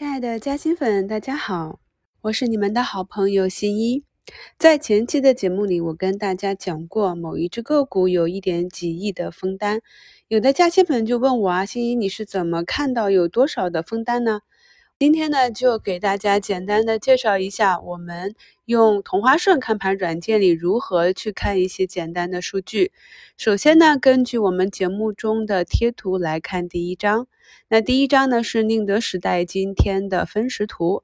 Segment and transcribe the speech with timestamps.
[0.00, 1.78] 亲爱的嘉兴粉，大家好，
[2.22, 4.02] 我是你们的好朋友新一。
[4.58, 9.82] 在前期的节目里，我跟大家讲过，某一只个股有一点几亿的封单，
[10.28, 14.40] 有的嘉兴粉就问我啊，新一你是怎么看到有多少的封单呢？
[15.00, 18.34] 今天呢，就给大家简单的介绍一下，我们
[18.66, 22.92] 用同花顺看盘软件里如何去看一些简单的数据。
[23.38, 27.26] 首先呢，根据我们节目中的贴图来看第一张。
[27.70, 31.02] 那第一张呢是宁德时代今天的分时图，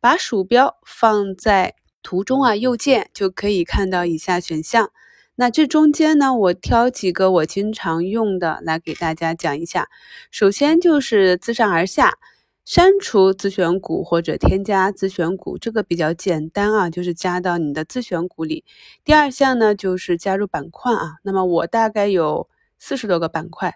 [0.00, 4.90] 把鼠标放在图中啊，右键就可以看到以下选项。
[5.34, 9.90] 那这中间呢，我挑几个我经常用的来给大家讲一下。
[10.30, 12.14] 首先就是自上而下
[12.64, 18.64] 删除自选股或者添加自选股，这个比较简单啊，就是加到你的自选股里。
[19.04, 23.74] 第二项呢就是加入板块啊，那么我大概有四十多个板块。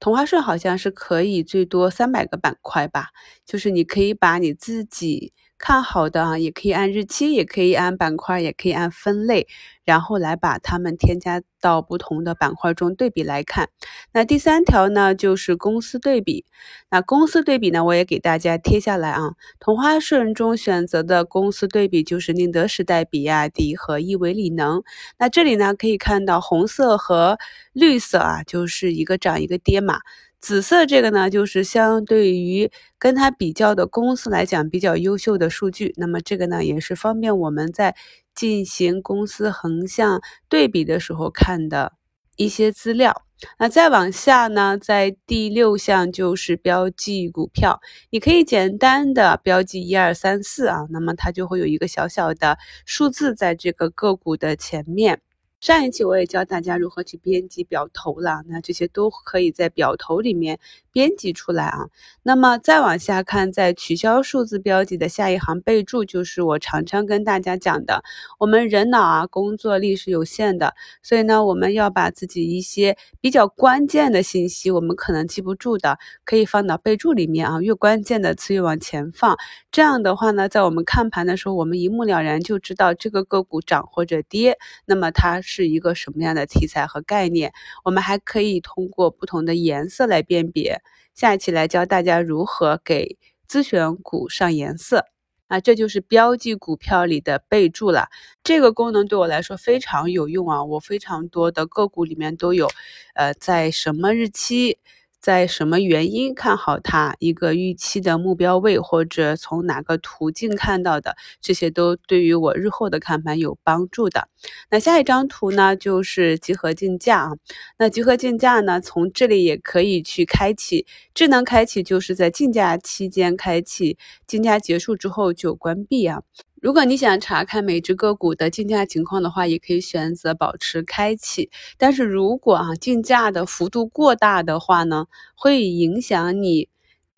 [0.00, 3.08] 同花顺好像是可以最多三百个板块吧，
[3.44, 5.32] 就是你可以把你自己。
[5.58, 9.48] 看好的啊，也可以按日期，也可以按板块，也可以按分类，
[9.84, 13.68] 然后来把它们添加到不同的板块中对比来看。
[14.12, 16.44] 那第三条呢，就是公司对比。
[16.90, 19.32] 那公司对比呢，我也给大家贴下来啊。
[19.58, 24.82] 同花顺中选择的公司对比就是宁德时代、比亚迪和亿维锂能。
[25.18, 27.36] 那这里呢，可以看到红色和
[27.72, 29.98] 绿色啊，就是一个涨一个跌嘛。
[30.40, 35.92] 紫色这个呢，就是相对于跟它比较的公司来讲比较优秀的数据。
[35.96, 37.96] 那么这个呢，也是方便我们在
[38.34, 41.92] 进行公司横向对比的时候看的
[42.36, 43.22] 一些资料。
[43.58, 55.20] 那再往下呢，在第六项就是标记股票，你可以简单的标记一二三四啊，那么它就会有一个小小的数字在这个个股的前面。
[55.60, 60.60] 上一期我也教大家如何去编辑表头了，那这些都可以在表头里面
[60.92, 61.88] 编辑出来啊。
[62.22, 68.04] 那么再往下看，在取消数字标记的下一行备注，就是我常常跟大家讲的，
[68.38, 79.36] 我们人脑啊工作力是有限的，所以呢，我们要把自己一些比较关键的信息，我们可能记不住的，可以放到备注里面啊，越关键的词越往前放。
[79.72, 84.56] 这样的话呢，在我们看盘的时候，我们一目了然就知道这个个股涨或者跌，
[84.86, 85.42] 那么它。
[85.50, 87.52] 是一个什么样的题材和概念？
[87.84, 90.82] 我们还可以通过不同的颜色来辨别。
[91.14, 93.16] 下一期来教大家如何给
[93.46, 95.06] 自选股上颜色
[95.48, 98.08] 啊，这就是标记股票里的备注了。
[98.44, 102.68] 这个功能对我来说非常有用啊，我非常多的个股里面都有，
[103.14, 104.78] 呃，在什么日期。
[105.20, 107.14] 在什么原因看好它？
[107.18, 114.28] 一个预期的目标位，或者从哪个途径看到的，这些都对于我日后的看盘有帮助的。
[114.70, 117.32] 那下一张图呢，就是集合竞价啊。
[117.78, 126.22] 那集合竞价呢，从这里也可以去开启，智能开启就是在竞价期间开启，竞价结束之后就关闭啊。
[126.60, 131.50] 如果你想查看每只个股的竞价情况的话，也可以选择保持开启。
[131.76, 135.06] 但是如果啊竞价的幅度过大的话呢，
[135.36, 136.68] 会影响你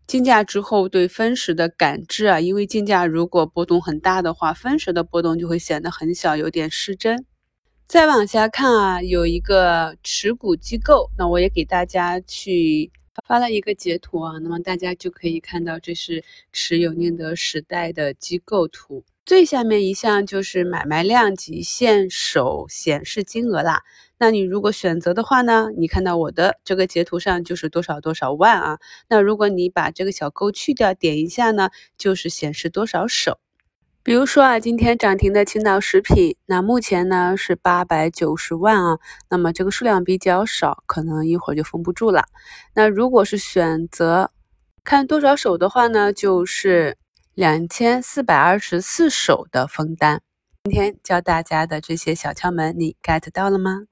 [0.06, 2.39] 竞价之后对分时的感知啊。
[2.39, 7.25] 因为竞价如果波动很大的话，分时的波动就会显得很小，有点失真。
[7.89, 12.93] 再往下看啊，有一个持股机构，那我也给大家去
[13.27, 16.22] 发了一个截图啊，那么大家就可以看到这是
[16.53, 19.03] 持有宁德时代的机构图。
[19.26, 23.82] 最下面一项就是买卖量及现手显示金额啦。
[24.19, 28.78] 那你如果选择的话呢，你看到我的这个截图上就是多少多少万啊。
[29.09, 33.38] 那如果你把这个小勾去掉，点一下呢，就是显示多少手。
[34.03, 38.98] 比如说啊，今天涨停的青岛食品，那目前呢是八百九十万啊。
[39.28, 42.25] 那么这个数量比较少，可能一会儿就封不住了。
[42.75, 44.32] 那如果是选择
[44.82, 46.97] 看多少手的话呢，就是。
[47.34, 50.20] 两千四百二十四首的封单，
[50.64, 53.84] 今天教大家的这些小窍门，你 get 到了吗？